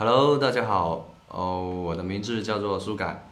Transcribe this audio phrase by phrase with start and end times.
[0.00, 3.26] Hello，大家好，哦，我的名字叫做苏改，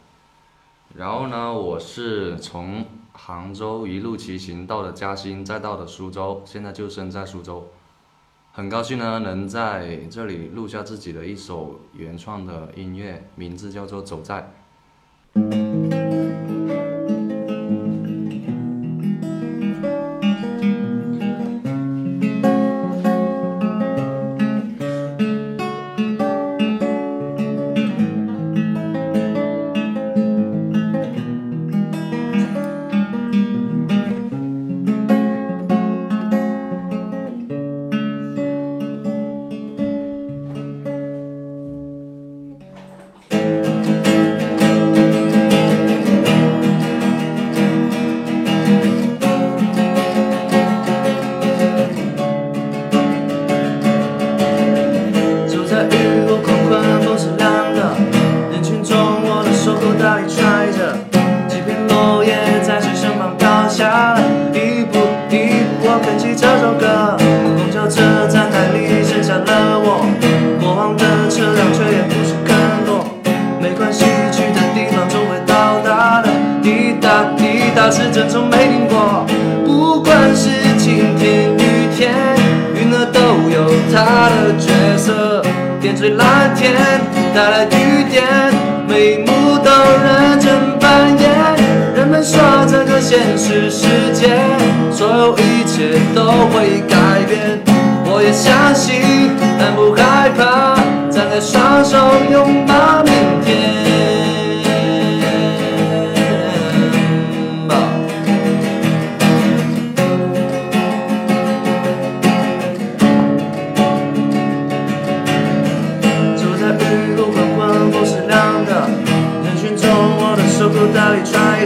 [0.93, 7.69] 然后呢，我是从杭州一路骑行到了嘉兴，再到了苏州，现在就身在苏州，
[8.51, 14.41] 很高兴呢能在这里录下自己的一首原创的音乐，名字叫做《走在》。
[77.87, 79.25] 滴答，时针从没停过。
[79.65, 82.13] 不管是晴天雨天，
[82.75, 85.41] 云儿都有它的角色。
[85.79, 86.73] 点缀蓝天，
[87.33, 88.25] 带来雨点，
[88.87, 89.71] 每一幕都
[90.03, 91.29] 认真扮演。
[91.95, 94.37] 人们说这个现实世界，
[94.91, 97.61] 所有一切都会改变。
[98.09, 100.75] 我也相信，但不害怕，
[101.09, 101.97] 张开双手
[102.31, 102.73] 拥抱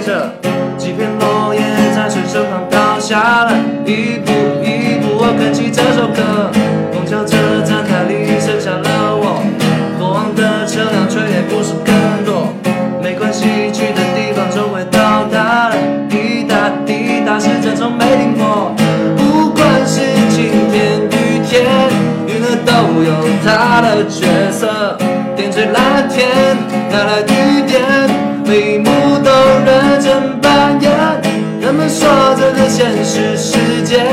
[0.01, 0.33] 着
[0.77, 1.61] 几片落叶，
[1.95, 3.53] 在水身旁倒下了。
[3.85, 4.31] 一步
[4.63, 6.51] 一步，我哼起这首歌。
[6.91, 9.43] 公交车站台里剩下了我，
[9.99, 11.93] 过往的车辆却也不是更
[12.25, 12.53] 多。
[13.01, 15.77] 没关系，去的地方总会到达的。
[16.09, 18.73] 滴答滴答，时针从没停过。
[19.17, 21.65] 不管是晴天雨天，
[22.27, 23.11] 云儿都有
[23.43, 24.97] 它的角色。
[25.35, 26.27] 点缀蓝天，
[26.91, 27.21] 带来，
[30.41, 30.91] 扮演。
[31.59, 32.07] 人们说
[32.37, 34.03] 这个现实世界，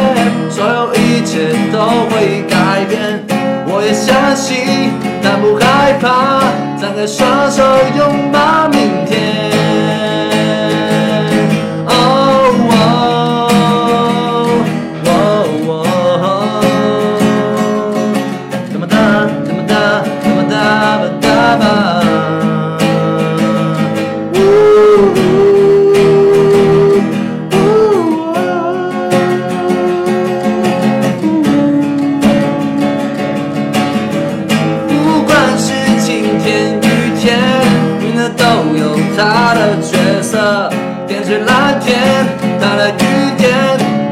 [0.50, 1.78] 所有一切都
[2.10, 3.24] 会改变。
[3.66, 4.92] 我也相信，
[5.22, 6.40] 但不害怕，
[6.80, 7.62] 张开双手
[7.96, 9.57] 拥抱明天。
[39.18, 40.70] 他的角色。
[41.08, 41.98] 点缀蓝天，
[42.60, 43.04] 他的雨
[43.36, 43.50] 点，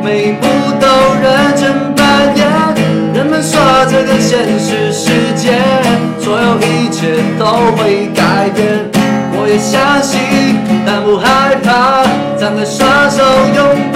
[0.03, 0.47] 每一步
[0.81, 0.87] 都
[1.23, 2.45] 认真扮演。
[3.15, 5.53] 人们说这个现实世界，
[6.19, 7.47] 所有一切都
[7.77, 8.91] 会改变。
[9.39, 10.19] 我也相信，
[10.85, 12.03] 但不害怕，
[12.37, 13.23] 张开双手
[13.55, 13.63] 拥
[13.93, 13.96] 抱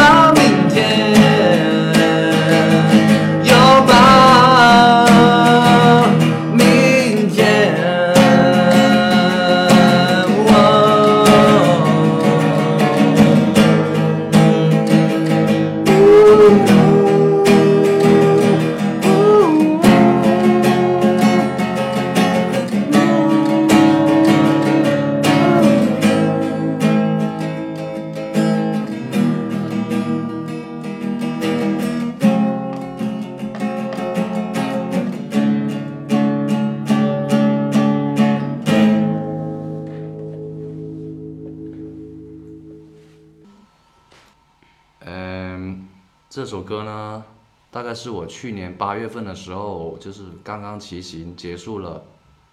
[46.31, 47.25] 这首歌呢，
[47.73, 52.05] 大概是我去年八月份的时候，就是刚刚骑行结束了，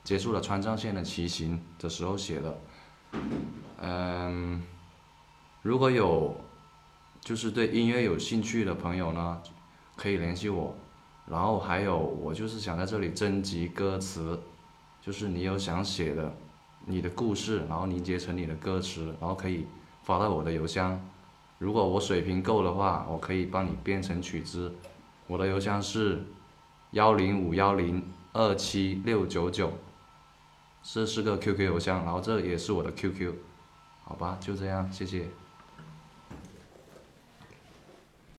[0.04, 2.58] 结束了川藏线的骑行的时候写的。
[3.80, 4.64] 嗯，
[5.62, 6.36] 如果有
[7.22, 9.40] 就是对音乐有兴趣的朋友呢，
[9.96, 10.76] 可以联系我。
[11.28, 14.40] 然后还有，我就是想在这里征集歌词，
[15.00, 16.36] 就是你有想写的
[16.88, 19.68] 你的故事，然后凝结成你的歌词，然后可以
[20.02, 21.00] 发到我的邮箱。
[21.58, 24.74] 如果我水平够的话，我可以帮你编成曲子。
[25.26, 26.24] 我的邮箱是
[26.92, 29.74] 幺零五幺零二七六九九，
[30.84, 33.34] 这是个 QQ 邮箱，然后这也是我的 QQ，
[34.04, 35.28] 好吧，就这样，谢谢。